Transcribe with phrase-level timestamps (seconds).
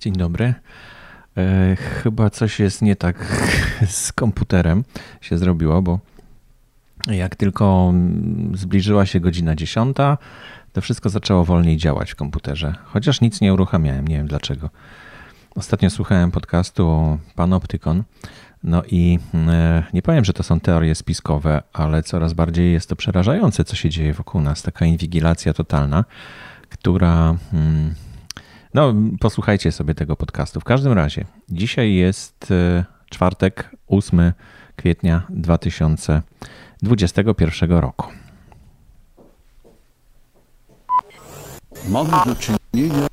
[0.00, 0.54] Dzień dobry.
[1.36, 3.46] E, chyba coś jest nie tak
[3.86, 4.84] z komputerem
[5.20, 5.98] się zrobiło, bo
[7.06, 7.94] jak tylko
[8.54, 9.96] zbliżyła się godzina 10,
[10.72, 12.74] to wszystko zaczęło wolniej działać w komputerze.
[12.84, 14.70] Chociaż nic nie uruchamiałem, nie wiem dlaczego.
[15.54, 18.02] Ostatnio słuchałem podcastu Panoptykon.
[18.64, 22.96] No i e, nie powiem, że to są teorie spiskowe, ale coraz bardziej jest to
[22.96, 24.62] przerażające, co się dzieje wokół nas.
[24.62, 26.04] Taka inwigilacja totalna,
[26.68, 27.94] która hmm,
[28.74, 30.60] no, posłuchajcie sobie tego podcastu.
[30.60, 34.32] W każdym razie, dzisiaj jest e, czwartek, 8
[34.76, 38.06] kwietnia 2021 roku.
[41.88, 43.06] Mamy do czynienia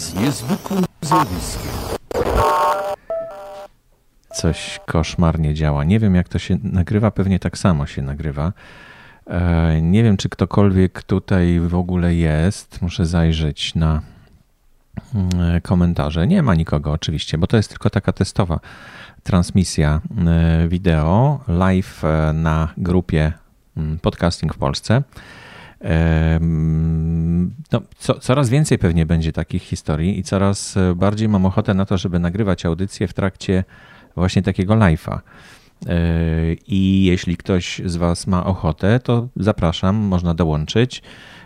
[0.00, 1.72] z niezwykłym zjawiskiem.
[4.34, 5.84] Coś koszmarnie działa.
[5.84, 8.52] Nie wiem, jak to się nagrywa, pewnie tak samo się nagrywa.
[9.26, 12.82] E, nie wiem, czy ktokolwiek tutaj w ogóle jest.
[12.82, 14.02] Muszę zajrzeć na
[15.62, 16.26] komentarze.
[16.26, 18.60] Nie ma nikogo oczywiście, bo to jest tylko taka testowa
[19.22, 20.00] transmisja
[20.64, 23.32] y, wideo live e, na grupie
[23.76, 25.02] mm, Podcasting w Polsce.
[27.72, 31.84] No, co, coraz więcej pewnie będzie takich historii i coraz e, bardziej mam ochotę na
[31.86, 33.64] to, żeby nagrywać audycje w trakcie
[34.16, 35.18] właśnie takiego live'a.
[35.86, 41.02] E, I jeśli ktoś z Was ma ochotę, to zapraszam, można dołączyć.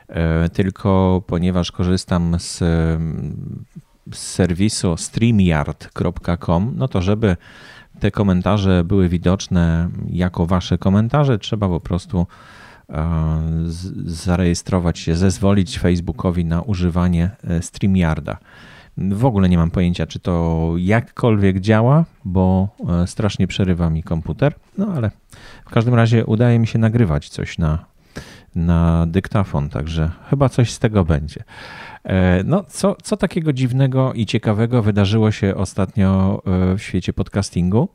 [0.08, 2.58] E, tylko ponieważ korzystam z,
[4.12, 7.36] z serwisu streamyard.com, no to żeby
[8.00, 12.26] te komentarze były widoczne jako wasze komentarze, trzeba po prostu
[12.88, 12.96] e,
[14.04, 18.38] zarejestrować się, zezwolić Facebookowi na używanie StreamYarda.
[19.00, 22.68] W ogóle nie mam pojęcia, czy to jakkolwiek działa, bo
[23.06, 25.10] strasznie przerywa mi komputer, no ale
[25.66, 27.90] w każdym razie udaje mi się nagrywać coś na
[28.54, 31.44] na dyktafon, także chyba coś z tego będzie.
[32.04, 37.88] E, no, co, co takiego dziwnego i ciekawego wydarzyło się ostatnio e, w świecie podcastingu?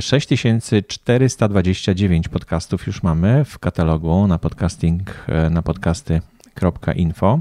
[0.00, 7.40] 6429 e, podcastów już mamy w katalogu na podcasting, na podcasty.info.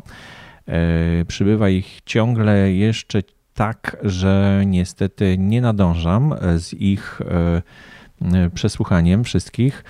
[1.27, 3.21] Przybywa ich ciągle jeszcze
[3.53, 7.19] tak, że niestety nie nadążam z ich
[8.53, 9.83] przesłuchaniem wszystkich.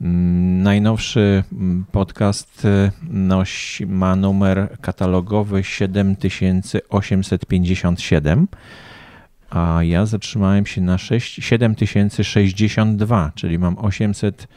[0.00, 1.44] Najnowszy
[1.92, 8.48] podcast y, nosi, ma numer katalogowy 7857,
[9.50, 14.48] a ja zatrzymałem się na 6, 7062, czyli mam 800,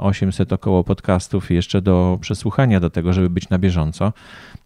[0.00, 4.12] 800 y, około podcastów jeszcze do przesłuchania, do tego, żeby być na bieżąco.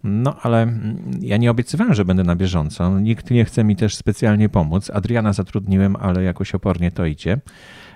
[0.05, 3.01] No ale mm, ja nie obiecywałem, że będę na bieżąco.
[3.01, 4.91] Nikt nie chce mi też specjalnie pomóc.
[4.91, 7.39] Adriana zatrudniłem, ale jakoś opornie to idzie.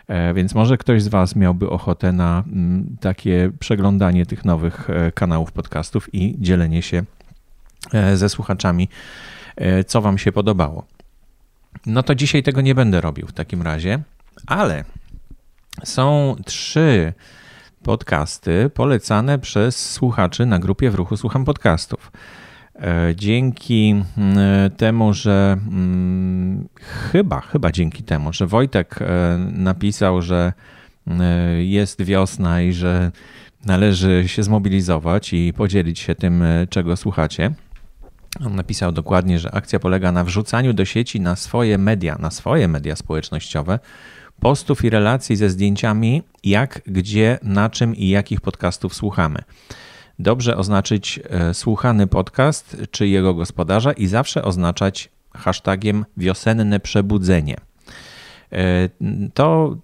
[0.09, 5.13] E, więc może ktoś z Was miałby ochotę na mm, takie przeglądanie tych nowych e,
[5.13, 7.03] kanałów podcastów i dzielenie się
[7.93, 8.89] e, ze słuchaczami,
[9.87, 10.87] co Wam się podobało.
[11.87, 14.03] No to dzisiaj tego nie będę robił w takim razie,
[14.47, 14.85] ale
[15.85, 17.13] są trzy
[17.83, 22.13] podcasty polecane przez słuchaczy na grupie w ruchu Słucham Podcastów.
[22.75, 26.69] E, dzięki mm, temu, że mm,
[27.13, 30.53] chyba, chyba dzięki temu, że Wojtek e, napisał, że
[31.07, 33.11] e, jest wiosna i że
[33.67, 37.51] należy się zmobilizować i podzielić się tym, czego słuchacie.
[38.41, 42.69] On napisał dokładnie, że akcja polega na wrzucaniu do sieci na swoje media, na swoje
[42.69, 43.79] media społecznościowe
[44.41, 49.43] postów i relacji ze zdjęciami, jak, gdzie, na czym i jakich podcastów słuchamy
[50.23, 57.57] dobrze oznaczyć e, słuchany podcast czy jego gospodarza i zawsze oznaczać hashtagiem wiosenne przebudzenie.
[58.53, 58.89] E,
[59.35, 59.77] to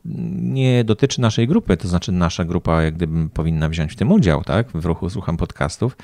[0.43, 4.45] nie dotyczy naszej grupy, to znaczy nasza grupa jak gdyby powinna wziąć w tym udział,
[4.45, 4.69] tak?
[4.75, 5.97] W ruchu słucham podcastów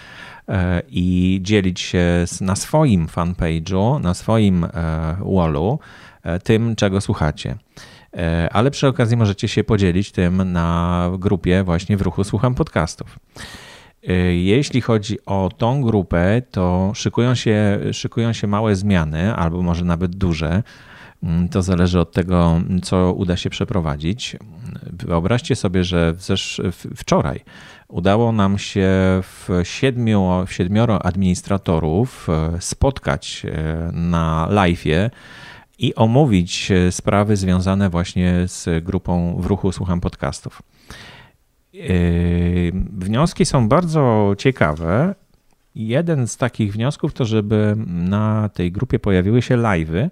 [0.49, 4.67] e, i dzielić się na swoim fanpage'u, na swoim
[5.21, 5.79] wallu
[6.45, 7.57] tym, czego słuchacie.
[8.51, 13.19] Ale przy okazji możecie się podzielić tym na grupie właśnie w ruchu słucham podcastów.
[14.31, 20.17] Jeśli chodzi o tą grupę, to szykują się, szykują się małe zmiany, albo może nawet
[20.17, 20.62] duże.
[21.25, 24.37] Mm, to zależy od tego, co uda się przeprowadzić.
[24.93, 26.15] Wyobraźcie sobie, że
[26.97, 27.44] wczoraj
[27.88, 28.88] udało nam się
[29.23, 35.11] w, siedmiu, w siedmioro administratorów e, spotkać e, na live'ie
[35.79, 40.62] i omówić e, sprawy związane właśnie z grupą w ruchu Słucham Podcastów.
[42.99, 45.15] Wnioski są bardzo ciekawe.
[45.75, 50.11] Jeden z takich wniosków to, żeby na tej grupie pojawiły się live'y,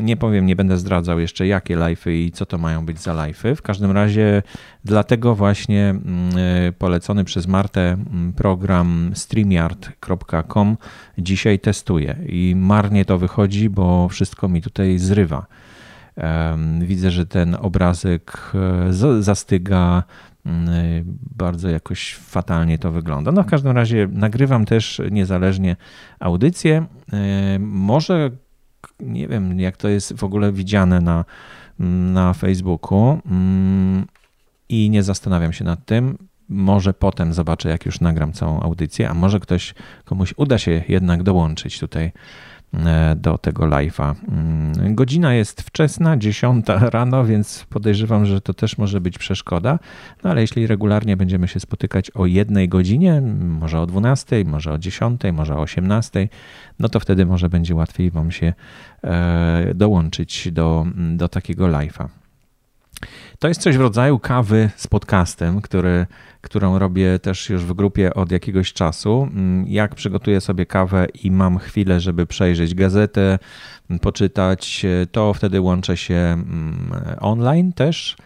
[0.00, 3.54] nie powiem, nie będę zdradzał jeszcze jakie live'y i co to mają być za live'y.
[3.54, 4.42] W każdym razie
[4.84, 6.32] dlatego właśnie mm,
[6.78, 10.76] polecony przez Martę mm, program streamyard.com
[11.18, 15.46] dzisiaj testuję i marnie to wychodzi, bo wszystko mi tutaj zrywa.
[16.80, 18.52] Widzę, że ten obrazek
[18.88, 20.02] e, zastyga,
[21.36, 23.32] bardzo jakoś fatalnie to wygląda.
[23.32, 25.76] No w każdym razie nagrywam też niezależnie
[26.20, 26.86] audycję.
[27.12, 28.30] E, może
[29.00, 31.24] nie wiem, jak to jest w ogóle widziane na,
[32.12, 34.06] na Facebooku mm,
[34.68, 36.18] i nie zastanawiam się nad tym.
[36.48, 41.22] Może potem zobaczę, jak już nagram całą audycję, a może ktoś, komuś uda się jednak
[41.22, 42.12] dołączyć tutaj
[43.16, 44.14] do tego live'a.
[44.28, 49.78] Mm, godzina jest wczesna, 10 rano, więc podejrzewam, że to też może być przeszkoda.
[50.24, 53.20] No ale jeśli regularnie będziemy się spotykać o jednej godzinie,
[53.60, 56.28] może o 12, może o 10, może o 18,
[56.78, 58.52] no to wtedy może będzie łatwiej Wam się
[59.04, 60.86] e, dołączyć do,
[61.16, 62.08] do takiego live'a.
[63.38, 66.06] To jest coś w rodzaju kawy z podcastem, który,
[66.40, 69.28] którą robię też już w grupie od jakiegoś czasu.
[69.30, 73.38] Mm, jak przygotuję sobie kawę i mam chwilę, żeby przejrzeć gazetę,
[74.00, 78.16] poczytać, to wtedy łączę się mm, online też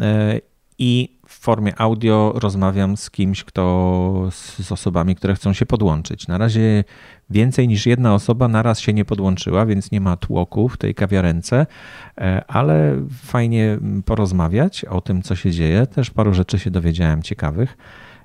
[0.00, 0.40] e,
[0.78, 6.28] i formie audio rozmawiam z kimś, kto z osobami, które chcą się podłączyć.
[6.28, 6.84] Na razie
[7.30, 11.66] więcej niż jedna osoba naraz się nie podłączyła, więc nie ma tłoku w tej kawiarence,
[12.18, 15.86] e, ale fajnie porozmawiać o tym, co się dzieje.
[15.86, 17.76] Też paru rzeczy się dowiedziałem ciekawych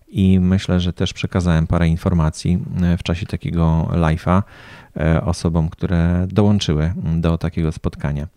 [0.08, 4.44] i myślę, że też przekazałem parę informacji e, w czasie takiego live'a
[4.98, 8.28] e, osobom, które dołączyły do takiego spotkania.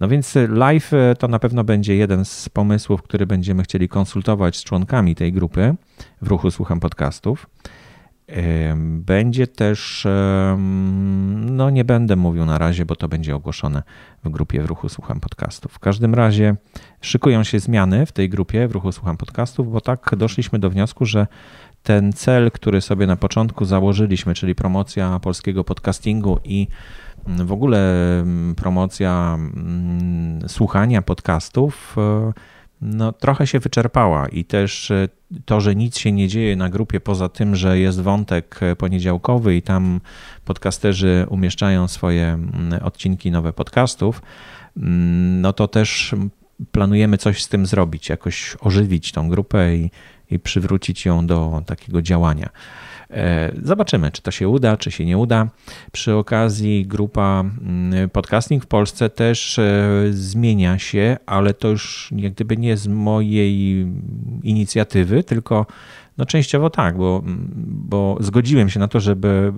[0.00, 4.64] No więc live to na pewno będzie jeden z pomysłów, który będziemy chcieli konsultować z
[4.64, 5.74] członkami tej grupy
[6.22, 7.50] w ruchu Słucham Podcastów.
[8.76, 10.06] Będzie też,
[11.36, 13.82] no nie będę mówił na razie, bo to będzie ogłoszone
[14.24, 15.72] w grupie w ruchu Słucham Podcastów.
[15.72, 16.56] W każdym razie
[17.00, 21.04] szykują się zmiany w tej grupie w ruchu Słucham Podcastów, bo tak doszliśmy do wniosku,
[21.04, 21.26] że
[21.82, 26.68] ten cel, który sobie na początku założyliśmy, czyli promocja polskiego podcastingu i
[27.26, 27.80] w ogóle
[28.56, 29.38] promocja
[30.46, 32.32] słuchania podcastów, e,
[32.80, 35.08] no, trochę się wyczerpała i też e,
[35.44, 39.62] to, że nic się nie dzieje na grupie poza tym, że jest wątek poniedziałkowy i
[39.62, 40.00] tam
[40.44, 42.38] podcasterzy umieszczają swoje
[42.82, 44.22] odcinki nowe podcastów,
[45.40, 46.14] no to też
[46.72, 49.90] planujemy coś z tym zrobić, jakoś ożywić tą grupę i,
[50.30, 52.48] i przywrócić ją do takiego działania.
[53.10, 55.48] E, zobaczymy, czy to się uda, czy się nie uda.
[55.92, 62.32] Przy okazji grupa mm, podcasting w Polsce też e, zmienia się, ale to już jak
[62.32, 63.86] gdyby nie z mojej
[64.42, 65.66] inicjatywy, tylko
[66.18, 67.22] no częściowo tak, bo,
[67.66, 69.52] bo zgodziłem się na to, żeby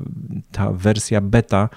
[0.53, 1.69] ta wersja beta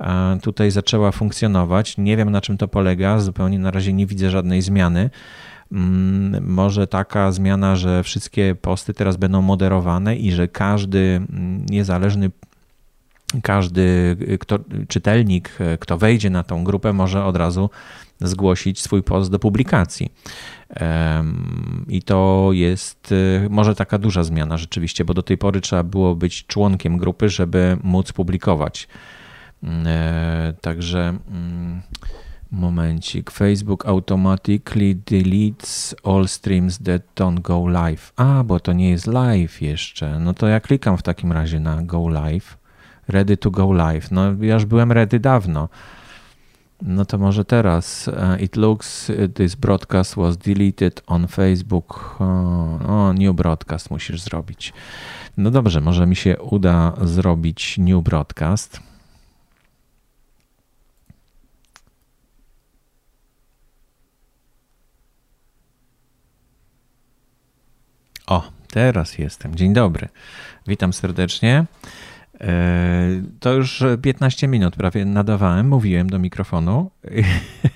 [0.00, 1.98] e, tutaj zaczęła funkcjonować.
[1.98, 5.10] Nie wiem na czym to polega, zupełnie na razie nie widzę żadnej zmiany.
[5.72, 12.30] Mm, może taka zmiana, że wszystkie posty teraz będą moderowane i że każdy mm, niezależny
[13.42, 14.58] każdy kto,
[14.88, 17.70] czytelnik, kto wejdzie na tą grupę, może od razu
[18.20, 20.12] zgłosić swój post do publikacji.
[21.88, 23.14] I to jest
[23.50, 27.76] może taka duża zmiana rzeczywiście, bo do tej pory trzeba było być członkiem grupy, żeby
[27.82, 28.88] móc publikować.
[29.62, 31.18] Mm, e, także
[32.52, 33.30] Momencik.
[33.30, 38.12] Facebook automatically deletes all streams that don't go live.
[38.16, 40.18] A, bo to nie jest live jeszcze.
[40.18, 42.56] No to ja klikam w takim razie na go live.
[43.08, 44.10] Ready to go live.
[44.10, 45.68] No ja już byłem ready dawno.
[46.82, 48.08] No to może teraz.
[48.08, 52.16] Uh, it looks this broadcast was deleted on Facebook.
[52.88, 54.72] O, new broadcast musisz zrobić.
[55.36, 58.91] No dobrze, może mi się uda zrobić new broadcast.
[68.26, 69.54] O, teraz jestem.
[69.54, 70.08] Dzień dobry.
[70.66, 71.64] Witam serdecznie.
[72.40, 76.90] E, to już 15 minut prawie nadawałem, mówiłem do mikrofonu,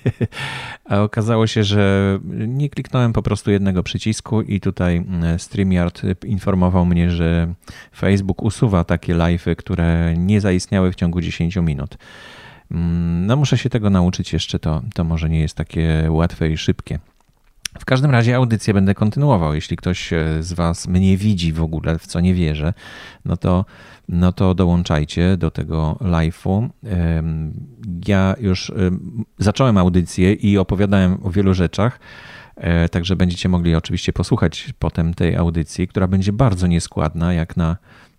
[0.89, 6.85] a okazało się, że nie kliknąłem po prostu jednego przycisku i tutaj e, StreamYard informował
[6.85, 7.53] mnie, że
[7.95, 11.97] Facebook usuwa takie live'y, które nie zaistniały w ciągu 10 minut.
[12.71, 16.57] Mm, no muszę się tego nauczyć jeszcze, to, to może nie jest takie łatwe i
[16.57, 16.99] szybkie.
[17.79, 19.53] W każdym razie audycję będę kontynuował.
[19.53, 22.73] Jeśli ktoś e, z Was mnie widzi w ogóle, w co nie wierzę,
[23.25, 23.65] no to,
[24.09, 26.69] no to dołączajcie do tego live'u.
[28.07, 28.71] Ja już
[29.39, 31.99] zacząłem audycję i opowiadałem o wielu rzeczach.
[32.55, 37.77] E, także będziecie mogli oczywiście posłuchać potem tej audycji, która będzie bardzo nieskładna, jak na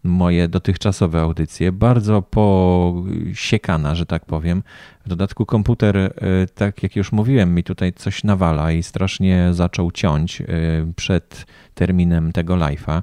[0.08, 4.62] moje dotychczasowe audycje, bardzo posiekana, że tak powiem.
[5.06, 6.10] W dodatku komputer, e,
[6.54, 10.44] tak jak już mówiłem, mi tutaj coś nawala i strasznie zaczął ciąć e,
[10.96, 13.02] przed terminem tego live'a.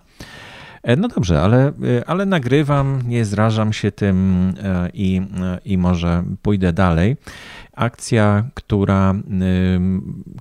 [0.84, 1.72] E, no dobrze, ale,
[2.08, 4.54] ale nagrywam, nie zrażam się tym
[4.94, 5.22] i,
[5.66, 7.16] i może pójdę dalej.
[7.74, 9.14] Akcja, która,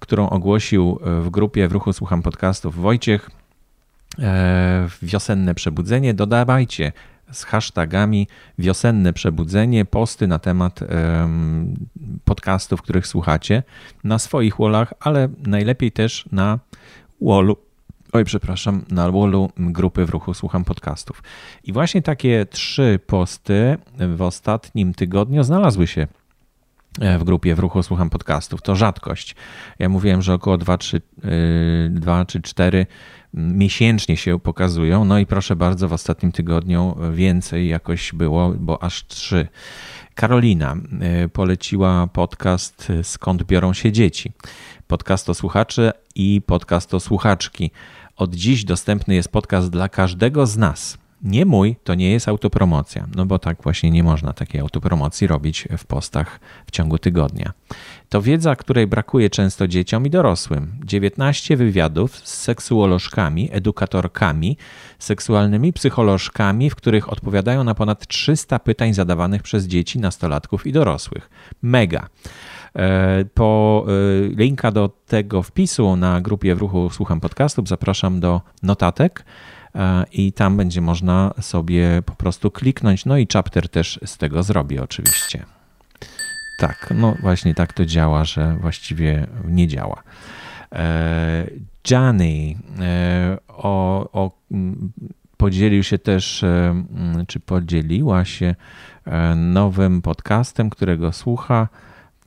[0.01, 3.31] którą ogłosił w grupie w ruchu Słucham Podcastów Wojciech,
[5.03, 6.93] wiosenne przebudzenie, dodawajcie
[7.33, 8.29] z hashtagami
[8.59, 10.81] wiosenne przebudzenie, posty na temat
[12.25, 13.63] podcastów, których słuchacie
[14.05, 16.59] na swoich wallach, ale najlepiej też na
[17.21, 17.57] wallu
[18.15, 21.23] oj przepraszam, na wallu grupy w ruchu Słucham Podcastów.
[21.65, 23.77] I właśnie takie trzy posty
[24.17, 26.07] w ostatnim tygodniu znalazły się e,
[26.99, 28.63] w grupie w ruchu Słucham Podcastów.
[28.63, 29.37] To rzadkość.
[29.79, 31.01] Ja mówiłem, że około 2, 3,
[31.91, 32.87] 2 czy 4
[33.35, 35.05] miesięcznie się pokazują.
[35.05, 39.49] No i proszę bardzo, w ostatnim tygodniu więcej jakoś było, bo aż trzy.
[40.15, 44.33] Karolina e, poleciła podcast Skąd biorą się dzieci.
[44.87, 47.71] Podcast o słuchaczy i podcast o słuchaczki.
[48.17, 53.07] Od dziś dostępny jest podcast dla każdego z nas nie mój to nie jest autopromocja,
[53.17, 57.53] no bo tak właśnie nie można takiej autopromocji robić w postach w ciągu tygodnia.
[58.09, 60.73] To wiedza, której brakuje często dzieciom i dorosłym.
[60.85, 64.57] 19 wywiadów z seksuolożkami, edukatorkami,
[64.99, 71.31] seksualnymi psycholożkami, w których odpowiadają na ponad 300 pytań zadawanych przez dzieci, nastolatków i dorosłych.
[71.63, 72.09] Mega.
[72.77, 78.41] E, po e, linka do tego wpisu na grupie w ruchu Słucham Podcastów zapraszam do
[78.63, 79.25] notatek
[80.13, 83.05] i tam będzie można sobie po prostu kliknąć.
[83.05, 85.45] No i chapter też z tego zrobi oczywiście.
[86.59, 90.03] Tak, no właśnie tak to działa, że właściwie nie działa.
[90.73, 91.47] E,
[91.91, 94.31] Johnny e, o, o,
[95.37, 96.45] podzielił się też,
[97.29, 98.55] czy podzieliła się
[99.37, 101.69] nowym podcastem, którego słucha.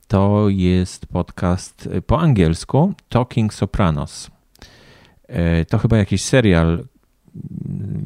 [0.08, 4.30] To jest podcast po angielsku Talking Sopranos.
[5.68, 6.84] To chyba jakiś serial,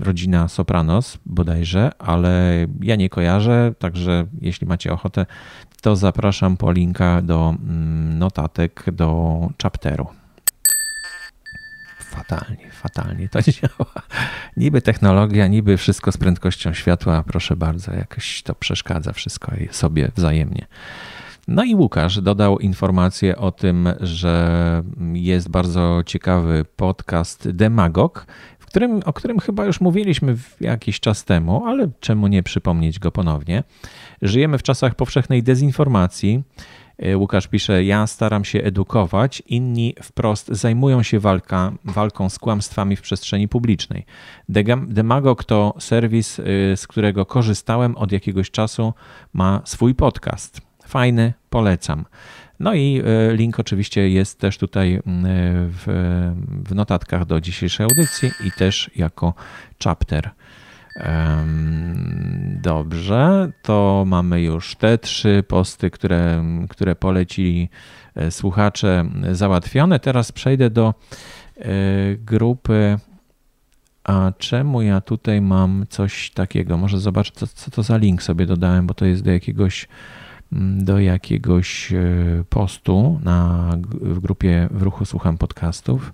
[0.01, 5.27] rodzina Sopranos bodajże, ale ja nie kojarzę, także jeśli macie ochotę,
[5.83, 10.07] to zapraszam po linka do mm, notatek do chapteru.
[11.99, 13.93] Fatalnie, fatalnie to działa.
[14.57, 20.67] Niby technologia, niby wszystko z prędkością światła, proszę bardzo, jakoś to przeszkadza wszystko sobie wzajemnie.
[21.49, 28.27] No i Łukasz dodał informację o tym, że jest bardzo ciekawy podcast Demagog,
[28.73, 33.65] którym, o którym chyba już mówiliśmy jakiś czas temu, ale czemu nie przypomnieć go ponownie.
[34.23, 36.43] Żyjemy w czasach powszechnej dezinformacji.
[36.99, 42.97] E, Łukasz pisze: Ja staram się edukować, inni wprost zajmują się walka, walką z kłamstwami
[42.97, 44.05] w przestrzeni publicznej.
[44.89, 46.43] Demagog to serwis, e,
[46.77, 48.95] z którego korzystałem od jakiegoś czasu,
[49.33, 50.61] ma swój podcast.
[50.87, 52.05] Fajny, polecam.
[52.63, 55.25] No i e, link oczywiście jest też tutaj mm,
[55.71, 55.85] w,
[56.69, 59.35] w notatkach do dzisiejszej audycji i też jako
[59.85, 60.31] chapter.
[62.63, 67.69] Dobrze, to mamy już te trzy posty, które, które polecili
[68.15, 70.01] e, słuchacze załatwione.
[70.01, 70.95] Teraz przejdę do
[71.57, 71.65] e,
[72.17, 72.99] grupy.
[74.05, 76.77] A czemu ja tutaj mam coś takiego?
[76.77, 79.89] Może zobaczę, co, co to za link sobie dodałem, bo to jest do jakiegoś
[80.79, 82.05] do jakiegoś e,
[82.49, 86.13] postu na, w grupie w ruchu Słucham Podcastów.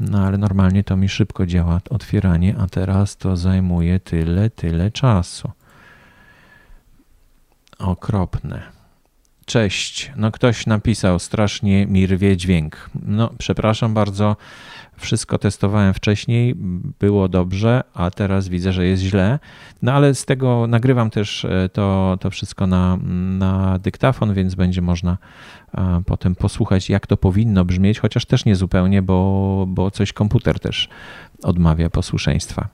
[0.00, 5.50] No ale normalnie to mi szybko działa otwieranie, a teraz to zajmuje tyle, tyle czasu.
[7.78, 8.75] Okropne.
[9.46, 10.12] Cześć.
[10.16, 12.90] No ktoś napisał, strasznie mi rwie dźwięk.
[13.02, 14.36] No przepraszam bardzo,
[14.96, 16.54] wszystko testowałem wcześniej,
[17.00, 19.38] było dobrze, a teraz widzę, że jest źle.
[19.82, 22.98] No ale z tego nagrywam też e, to, to wszystko na,
[23.38, 25.16] na dyktafon, więc będzie można
[26.06, 30.88] potem posłuchać, jak to powinno brzmieć, chociaż też nie zupełnie, bo, bo coś komputer też
[31.42, 32.68] odmawia posłuszeństwa.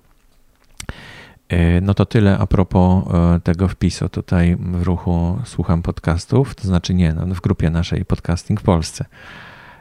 [1.48, 3.04] E, no to tyle a propos
[3.44, 8.60] tego wpisu tutaj w ruchu słucham podcastów, to znaczy nie, no w grupie naszej Podcasting
[8.60, 9.04] w Polsce.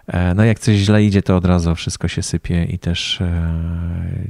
[0.07, 3.53] E, no jak coś źle idzie, to od razu wszystko się sypie i też e,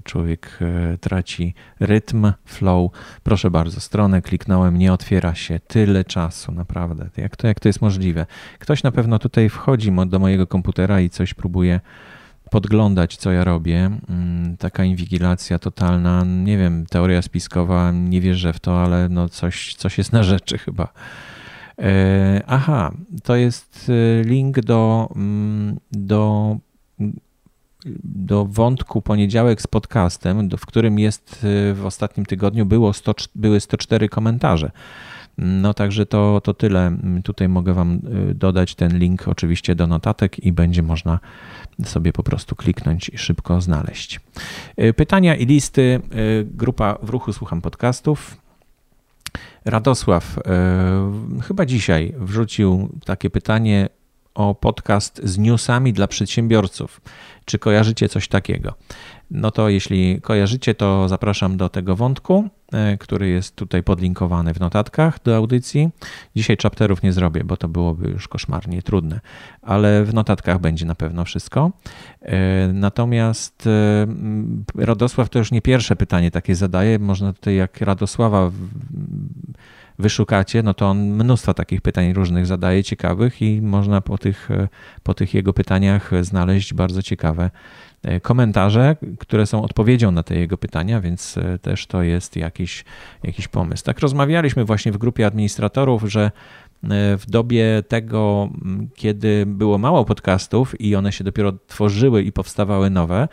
[0.03, 2.91] człowiek e, traci rytm, flow.
[3.23, 5.59] Proszę bardzo, stronę kliknąłem, nie otwiera się.
[5.59, 7.09] Tyle czasu, naprawdę.
[7.17, 8.25] Jak to, jak to jest możliwe?
[8.59, 11.79] Ktoś na pewno tutaj wchodzi do mojego komputera i coś próbuje
[12.51, 13.91] podglądać, co ja robię.
[14.10, 16.24] Mm, taka inwigilacja totalna.
[16.25, 20.58] Nie wiem, teoria spiskowa, nie wierzę w to, ale no coś, coś jest na rzeczy
[20.58, 20.88] chyba.
[21.79, 22.91] E, aha,
[23.24, 26.58] to jest e, link do, mm, do
[28.03, 34.10] do wątku poniedziałek z podcastem, w którym jest w ostatnim tygodniu było 100, były 104
[34.10, 34.72] komentarze.
[35.38, 36.97] No także to, to tyle.
[37.23, 38.00] Tutaj mogę Wam
[38.35, 41.19] dodać ten link oczywiście do notatek i będzie można
[41.85, 44.19] sobie po prostu kliknąć i szybko znaleźć.
[44.95, 46.01] Pytania i listy.
[46.45, 48.38] Grupa w ruchu słucham podcastów.
[49.65, 50.39] Radosław
[51.43, 53.89] chyba dzisiaj wrzucił takie pytanie
[54.35, 57.01] o podcast z newsami dla przedsiębiorców.
[57.45, 58.73] Czy kojarzycie coś takiego?
[59.31, 64.59] No to jeśli kojarzycie, to zapraszam do tego wątku, e, który jest tutaj podlinkowany w
[64.59, 65.89] notatkach do audycji.
[66.35, 69.19] Dzisiaj chapterów nie zrobię, bo to byłoby już koszmarnie trudne,
[69.61, 71.71] ale w notatkach będzie na pewno wszystko.
[72.21, 74.07] E, natomiast e,
[74.85, 77.00] Radosław to już nie pierwsze pytanie takie zadaje.
[77.00, 78.51] Można tutaj jak Radosława
[80.01, 84.50] wyszukacie, no to on mnóstwo takich pytań różnych zadaje, ciekawych i można po tych,
[85.03, 87.50] po tych jego pytaniach znaleźć bardzo ciekawe
[88.03, 92.86] e, komentarze, które są odpowiedzią na te jego pytania, więc e, też to jest jakiś,
[93.24, 93.84] jakiś pomysł.
[93.84, 96.29] Tak rozmawialiśmy właśnie w grupie administratorów, że e,
[97.17, 98.50] w dobie tego,
[98.96, 103.27] kiedy było mało podcastów i one się dopiero tworzyły i powstawały nowe,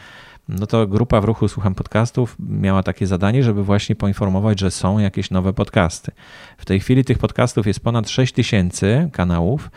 [0.48, 4.98] no to grupa w ruchu Słucham Podcastów miała takie zadanie, żeby właśnie poinformować, że są
[4.98, 6.12] jakieś nowe podcasty.
[6.58, 9.70] W tej chwili tych podcastów jest ponad 6 tysięcy kanałów,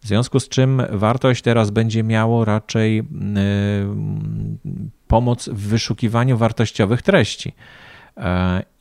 [0.00, 3.02] w związku z czym wartość teraz będzie miało raczej yy,
[5.08, 7.52] pomoc w wyszukiwaniu wartościowych treści.
[8.16, 8.22] Yy,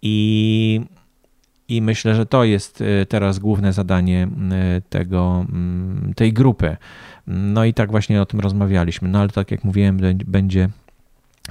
[0.02, 0.82] I
[1.70, 4.28] i myślę, że to jest yy, teraz główne zadanie
[4.74, 6.78] yy, tego, mm, tej grupy.
[7.28, 9.10] No i tak właśnie o tym rozmawialiśmy.
[9.10, 10.70] No ale tak jak mówiłem, będzie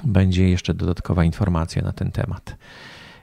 [0.03, 2.55] będzie jeszcze dodatkowa informacja na ten temat.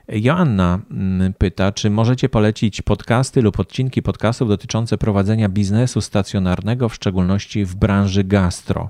[0.07, 6.95] Joanna mm, pyta, czy możecie polecić podcasty lub odcinki podcastów dotyczące prowadzenia biznesu stacjonarnego, w
[6.95, 8.89] szczególności w branży gastro.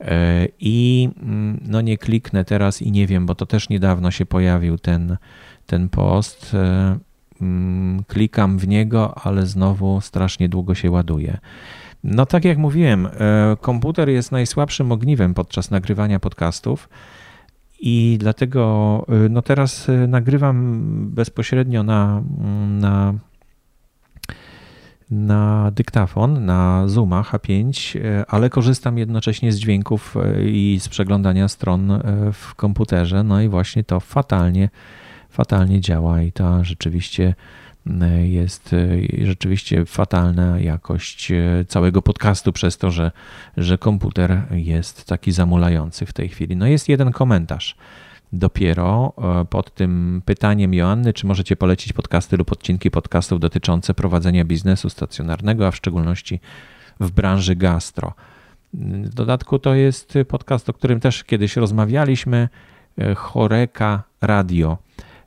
[0.00, 4.26] E, I mm, no nie kliknę teraz i nie wiem, bo to też niedawno się
[4.26, 5.16] pojawił ten,
[5.66, 6.54] ten post.
[6.54, 6.98] E,
[7.40, 11.38] mm, klikam w niego, ale znowu strasznie długo się ładuje.
[12.04, 13.10] No tak jak mówiłem, e,
[13.60, 16.88] komputer jest najsłabszym ogniwem podczas nagrywania podcastów
[17.80, 20.80] i dlatego e, no teraz e, nagrywam
[21.10, 22.22] bezpośrednio na,
[22.68, 23.14] na,
[25.10, 30.14] na dyktafon, na Zooma H5, ale korzystam jednocześnie z dźwięków
[30.46, 32.00] i z przeglądania stron
[32.32, 33.22] w komputerze.
[33.22, 34.68] No i właśnie to fatalnie,
[35.30, 37.34] fatalnie działa i to rzeczywiście
[38.22, 43.10] jest e, rzeczywiście fatalna jakość e, całego podcastu przez to, że,
[43.56, 46.56] że komputer jest taki zamulający w tej chwili.
[46.56, 47.76] No jest jeden komentarz
[48.32, 54.44] dopiero e, pod tym pytaniem Joanny, czy możecie polecić podcasty lub odcinki podcastów dotyczące prowadzenia
[54.44, 56.40] biznesu stacjonarnego, a w szczególności
[57.00, 58.14] w branży gastro.
[58.74, 62.48] W dodatku to jest podcast, o którym też kiedyś rozmawialiśmy,
[63.16, 64.78] Choreka Radio.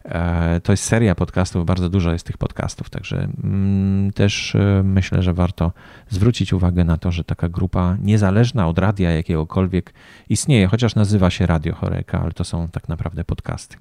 [0.05, 5.23] E, to jest seria podcastów, bardzo dużo jest tych podcastów, także mm, też e, myślę,
[5.23, 5.71] że warto
[6.09, 9.93] zwrócić uwagę na to, że taka grupa niezależna od radia jakiegokolwiek
[10.29, 13.77] istnieje, chociaż nazywa się Radio Choreka, ale to są tak naprawdę podcasty.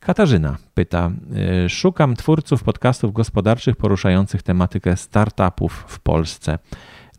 [0.00, 1.10] Katarzyna pyta:
[1.64, 6.58] e, Szukam twórców podcastów gospodarczych poruszających tematykę startupów w Polsce.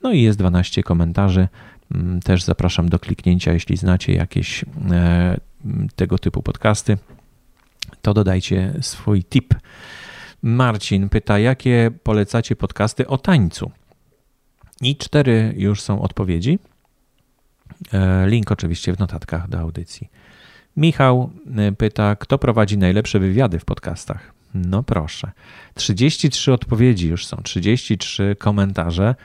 [0.03, 1.47] No i jest 12 komentarzy.
[1.95, 4.65] Mm, też zapraszam do kliknięcia, jeśli znacie jakieś
[5.95, 6.97] tego typu podcasty
[8.01, 9.53] to dodajcie swój tip.
[10.41, 13.71] Marcin pyta, jakie polecacie podcasty o tańcu?
[14.81, 16.59] I cztery już są odpowiedzi.
[17.93, 20.09] E, link oczywiście w notatkach do audycji.
[20.77, 24.33] Michał e, pyta, kto prowadzi najlepsze wywiady w podcastach?
[24.53, 25.31] No proszę.
[25.73, 29.15] 33 odpowiedzi już są, 33 komentarze.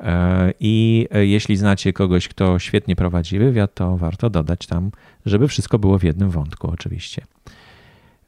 [0.00, 4.90] E, I jeśli znacie kogoś, kto świetnie prowadzi wywiad, to warto dodać tam,
[5.26, 7.22] żeby wszystko było w jednym wątku, oczywiście.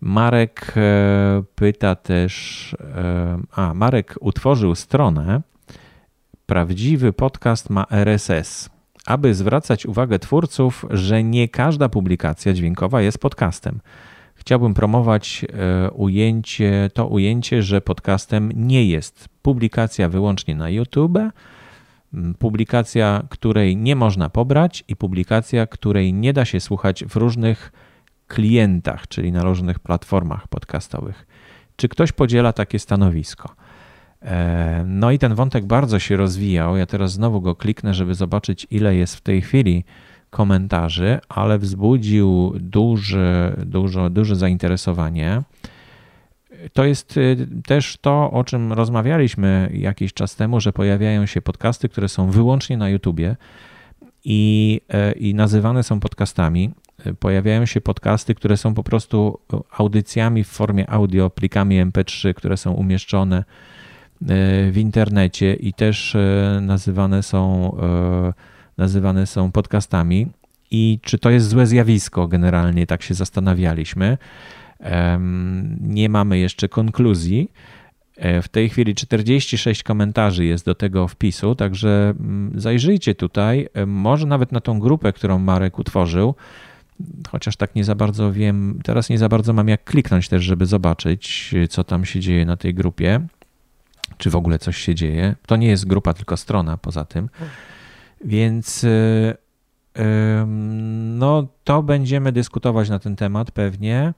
[0.03, 5.43] Marek e, pyta też, e, a Marek utworzył stronę.
[6.47, 8.71] Prawdziwy podcast ma RSS,
[9.07, 13.81] aby zwracać uwagę twórców, że nie każda publikacja dźwiękowa jest podcastem.
[14.35, 21.19] Chciałbym promować e, ujęcie, to ujęcie, że podcastem nie jest publikacja wyłącznie na YouTube,
[22.39, 27.73] publikacja, której nie można pobrać i publikacja, której nie da się słuchać w różnych
[28.33, 31.27] klientach, czyli na różnych platformach podcastowych.
[31.77, 33.55] Czy ktoś podziela takie stanowisko?
[34.23, 36.77] E, no i ten wątek bardzo się rozwijał.
[36.77, 39.85] Ja teraz znowu go kliknę, żeby zobaczyć, ile jest w tej chwili
[40.31, 45.43] komentarzy, ale wzbudził duże, duże, duże zainteresowanie.
[46.73, 51.89] To jest y, też to, o czym rozmawialiśmy jakiś czas temu, że pojawiają się podcasty,
[51.89, 53.37] które są wyłącznie na YouTubie
[54.25, 54.81] i,
[55.17, 56.71] i nazywane są podcastami.
[57.19, 59.39] Pojawiają się podcasty, które są po prostu
[59.71, 63.45] audycjami w formie audio, plikami MP3, które są umieszczone
[64.71, 66.17] w internecie i też
[66.61, 67.77] nazywane są,
[68.79, 70.27] nazywane są podcastami.
[70.71, 74.19] I czy to jest złe zjawisko generalnie, tak się zastanawialiśmy.
[75.81, 77.49] Nie mamy jeszcze konkluzji.
[78.17, 83.87] E, w tej chwili 46 komentarzy jest do tego wpisu, także mm, zajrzyjcie tutaj, e,
[83.87, 86.35] może nawet na tą grupę, którą Marek utworzył,
[87.31, 90.67] chociaż tak nie za bardzo wiem, teraz nie za bardzo mam jak kliknąć też, żeby
[90.67, 93.27] zobaczyć, co tam się dzieje na tej grupie,
[94.19, 95.37] czy w ogóle coś się dzieje.
[95.47, 97.29] To nie jest grupa, tylko strona poza tym.
[98.25, 100.47] Więc e,
[101.19, 104.15] no, to będziemy dyskutować na ten temat pewnie.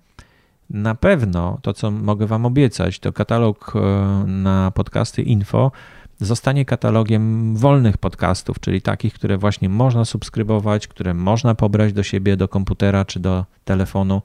[0.70, 3.80] Na pewno to, co mogę Wam obiecać, to katalog e,
[4.26, 5.72] na podcasty info
[6.20, 12.36] zostanie katalogiem wolnych podcastów, czyli takich, które właśnie można subskrybować, które można pobrać do siebie,
[12.36, 14.22] do komputera czy do telefonu,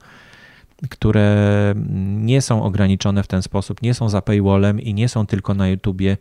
[0.89, 1.73] które
[2.17, 5.67] nie są ograniczone w ten sposób, nie są za paywallem i nie są tylko na
[5.67, 6.17] YouTubie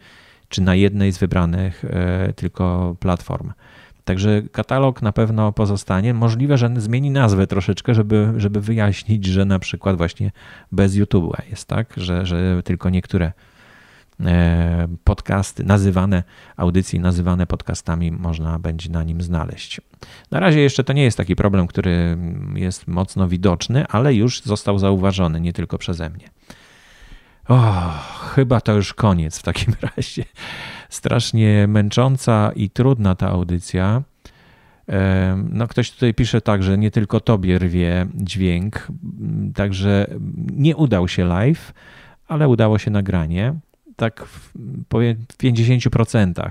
[0.48, 3.52] czy na jednej z wybranych e, tylko platform.
[4.04, 6.14] Także katalog na pewno pozostanie.
[6.14, 10.30] Możliwe, że zmieni nazwę troszeczkę, żeby, żeby wyjaśnić, że na przykład właśnie
[10.72, 13.32] bez YouTube'a jest tak, że, że tylko niektóre
[15.04, 16.22] podcasty nazywane,
[16.56, 19.80] audycje nazywane podcastami można będzie na nim znaleźć.
[20.30, 22.18] Na razie jeszcze to nie jest taki problem, który
[22.54, 26.28] jest mocno widoczny, ale już został zauważony nie tylko przeze mnie.
[27.48, 27.90] O,
[28.34, 30.24] chyba to już koniec w takim razie
[30.88, 34.02] strasznie męcząca i trudna ta audycja.
[35.36, 38.88] No, ktoś tutaj pisze tak, że nie tylko tobie rwie dźwięk,
[39.54, 40.06] także
[40.52, 41.72] nie udał się live,
[42.28, 43.54] ale udało się nagranie.
[43.98, 44.52] Tak w,
[44.88, 46.50] powiem w 50%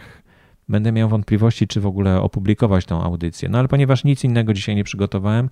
[0.70, 3.50] będę miał wątpliwości, czy w ogóle opublikować tą audycję.
[3.50, 5.50] No ale ponieważ nic innego dzisiaj nie przygotowałem,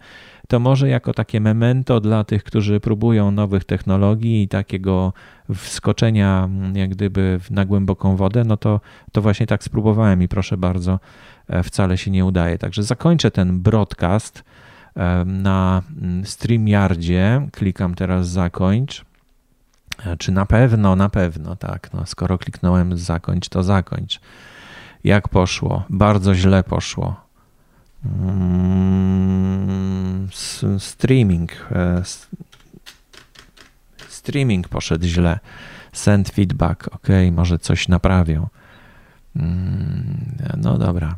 [0.47, 5.13] to może jako takie memento dla tych, którzy próbują nowych technologii i takiego
[5.55, 8.81] wskoczenia jak gdyby na głęboką wodę, no to,
[9.11, 10.99] to właśnie tak spróbowałem i proszę bardzo,
[11.47, 12.57] e, wcale się nie udaje.
[12.57, 14.43] Także zakończę ten broadcast
[14.95, 17.47] e, na mm, StreamYardzie.
[17.51, 19.05] Klikam teraz zakończ.
[20.05, 21.89] E, czy na pewno, na pewno, tak.
[21.93, 24.19] No, skoro kliknąłem zakończ, to zakończ.
[25.03, 25.83] Jak poszło?
[25.89, 27.25] Bardzo źle poszło.
[28.05, 29.15] Mm,
[30.79, 31.51] streaming.
[31.71, 32.01] E,
[34.07, 35.39] streaming poszedł źle.
[35.93, 36.87] Send feedback.
[36.87, 38.47] Ok, może coś naprawią.
[39.35, 41.15] Mm, no dobra.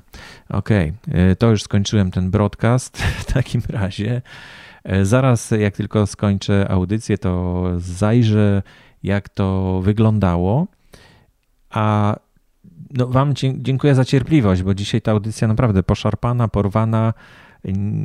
[0.50, 4.22] Ok, e, to już skończyłem ten broadcast w takim razie.
[4.88, 8.64] E, zaraz, jak tylko skończę audycję, to zajrzę,
[9.04, 10.68] jak to wyglądało.
[11.70, 12.16] A
[12.94, 17.14] no, Wam dziękuję za cierpliwość, bo dzisiaj ta audycja naprawdę poszarpana, porwana,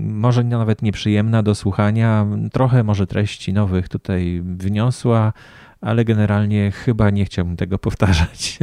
[0.04, 2.26] może nawet nieprzyjemna do słuchania.
[2.52, 5.32] Trochę może treści nowych tutaj wniosła,
[5.80, 8.58] ale generalnie chyba nie chciałbym tego powtarzać.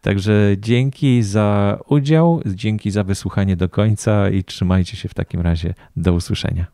[0.00, 5.74] Także dzięki za udział, dzięki za wysłuchanie do końca i trzymajcie się w takim razie.
[5.96, 6.72] Do usłyszenia.